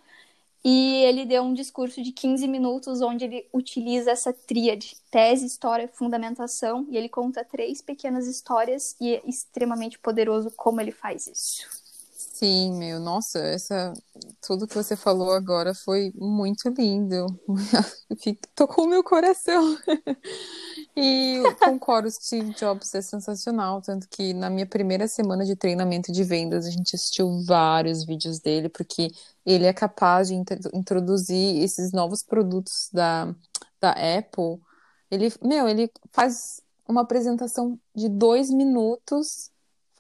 [0.64, 5.90] e ele deu um discurso de 15 minutos onde ele utiliza essa tríade, tese, história,
[5.90, 11.83] fundamentação, e ele conta três pequenas histórias e é extremamente poderoso como ele faz isso.
[12.34, 13.94] Sim, meu, nossa, essa
[14.42, 17.28] tudo que você falou agora foi muito lindo.
[18.56, 19.78] Tocou meu coração.
[20.96, 26.24] E concordo, Steve Jobs é sensacional, tanto que na minha primeira semana de treinamento de
[26.24, 29.10] vendas a gente assistiu vários vídeos dele, porque
[29.44, 30.36] ele é capaz de
[30.72, 33.34] introduzir esses novos produtos da,
[33.82, 34.62] da Apple.
[35.10, 39.50] Ele, meu, ele faz uma apresentação de dois minutos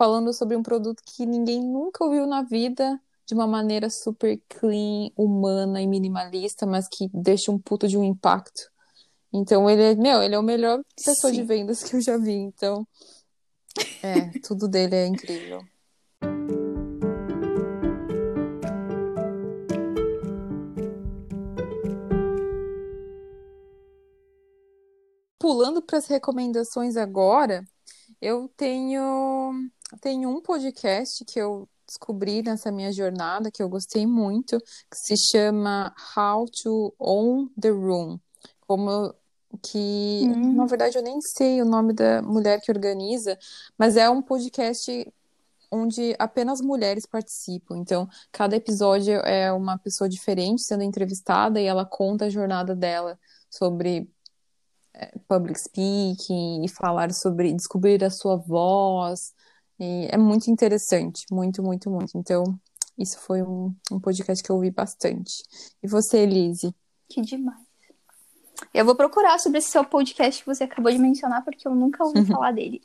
[0.04, 5.10] falando sobre um produto que ninguém nunca ouviu na vida, de uma maneira super clean,
[5.16, 8.70] humana e minimalista, mas que deixa um puto de um impacto.
[9.32, 11.40] Então ele é, meu, ele é o melhor pessoa Sim.
[11.40, 12.34] de vendas que eu já vi.
[12.34, 12.86] Então,
[14.04, 15.62] é, tudo dele é incrível.
[25.40, 27.64] Pulando para as recomendações agora,
[28.22, 29.72] eu tenho
[30.02, 35.16] tenho um podcast que eu descobri nessa minha jornada que eu gostei muito, que se
[35.18, 38.20] chama How to Own the Room.
[38.62, 39.14] Como
[39.62, 40.56] que, hum.
[40.56, 43.38] na verdade, eu nem sei o nome da mulher que organiza,
[43.78, 45.12] mas é um podcast
[45.72, 47.78] onde apenas mulheres participam.
[47.78, 53.20] Então, cada episódio é uma pessoa diferente sendo entrevistada e ela conta a jornada dela
[53.50, 54.10] sobre
[54.94, 59.34] é, public speaking e falar sobre descobrir a sua voz.
[59.80, 62.18] E é muito interessante, muito, muito, muito.
[62.18, 62.44] Então,
[62.98, 65.44] isso foi um, um podcast que eu ouvi bastante.
[65.82, 66.74] E você, Elise?
[67.10, 67.62] Que demais.
[68.74, 72.04] Eu vou procurar sobre esse seu podcast que você acabou de mencionar, porque eu nunca
[72.04, 72.26] ouvi uhum.
[72.38, 72.82] falar dele.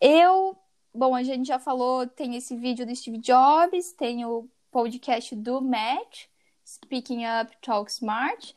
[0.00, 0.56] Eu,
[0.92, 5.62] bom, a gente já falou, tem esse vídeo do Steve Jobs, tem o podcast do
[5.62, 6.26] Matt,
[6.66, 8.54] Speaking Up Talk Smart,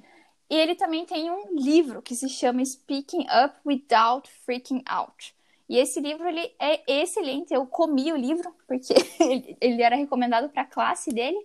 [0.49, 5.37] e ele também tem um livro que se chama Speaking Up Without Freaking Out.
[5.70, 7.53] E esse livro ele é excelente.
[7.53, 8.93] Eu comi o livro porque
[9.61, 11.38] ele era recomendado para a classe dele.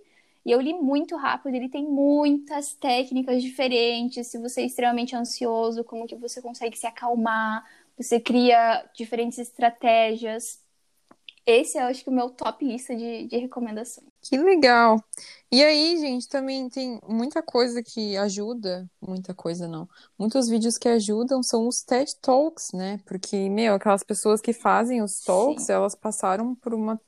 [0.45, 4.27] E eu li muito rápido, ele tem muitas técnicas diferentes.
[4.27, 7.65] Se você é extremamente ansioso, como que você consegue se acalmar,
[7.97, 10.62] você cria diferentes estratégias.
[11.45, 14.07] Esse é, acho que, o meu top lista de, de recomendações.
[14.21, 15.03] Que legal!
[15.51, 19.87] E aí, gente, também tem muita coisa que ajuda, muita coisa não.
[20.17, 22.99] Muitos vídeos que ajudam são os TED Talks, né?
[23.05, 25.73] Porque, meu, aquelas pessoas que fazem os talks, Sim.
[25.73, 26.99] elas passaram por uma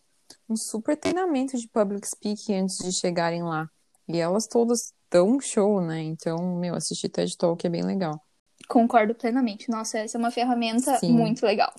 [0.48, 3.70] um super treinamento de public speaking antes de chegarem lá.
[4.08, 6.02] E elas todas dão show, né?
[6.02, 8.22] Então, meu, assistir TED Talk é bem legal.
[8.68, 9.70] Concordo plenamente.
[9.70, 11.12] Nossa, essa é uma ferramenta Sim.
[11.14, 11.74] muito legal.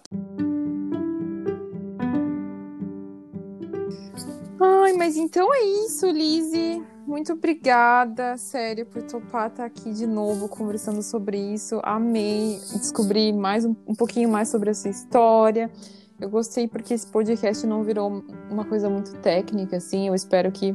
[4.59, 6.83] Ai, mas então é isso, Lizzie.
[7.07, 11.79] Muito obrigada, sério, por topar estar aqui de novo conversando sobre isso.
[11.83, 15.71] Amei descobrir mais um, um pouquinho mais sobre essa história.
[16.19, 20.09] Eu gostei porque esse podcast não virou uma coisa muito técnica, assim.
[20.09, 20.73] Eu espero que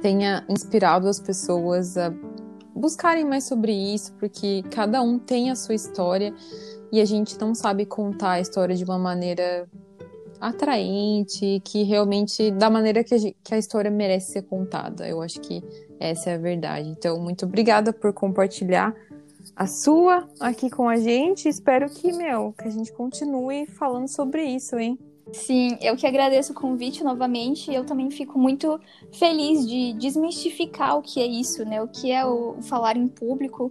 [0.00, 2.14] tenha inspirado as pessoas a
[2.74, 6.32] buscarem mais sobre isso, porque cada um tem a sua história
[6.92, 9.68] e a gente não sabe contar a história de uma maneira
[10.40, 15.06] atraente, que realmente da maneira que a, que a história merece ser contada.
[15.06, 15.62] Eu acho que
[15.98, 16.88] essa é a verdade.
[16.88, 18.94] Então, muito obrigada por compartilhar
[19.54, 21.48] a sua aqui com a gente.
[21.48, 24.98] Espero que, meu, que a gente continue falando sobre isso, hein?
[25.32, 27.72] Sim, eu que agradeço o convite novamente.
[27.72, 28.80] Eu também fico muito
[29.12, 31.80] feliz de desmistificar o que é isso, né?
[31.82, 33.70] O que é o falar em público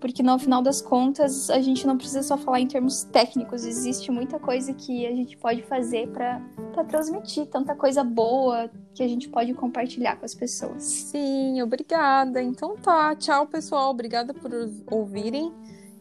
[0.00, 4.10] porque no final das contas a gente não precisa só falar em termos técnicos, existe
[4.10, 6.40] muita coisa que a gente pode fazer para
[6.84, 10.82] transmitir, tanta coisa boa que a gente pode compartilhar com as pessoas.
[10.82, 12.42] Sim, obrigada.
[12.42, 14.50] Então tá, tchau pessoal, obrigada por
[14.90, 15.52] ouvirem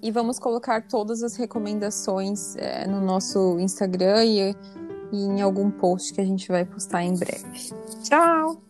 [0.02, 4.56] e vamos colocar todas as recomendações é, no nosso Instagram e,
[5.12, 7.74] e em algum post que a gente vai postar em breve.
[8.04, 8.62] Tchau!